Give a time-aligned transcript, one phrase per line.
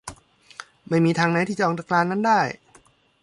[0.87, 2.39] ไม่มีทางไหนที่จะออกจากลานนั้นได้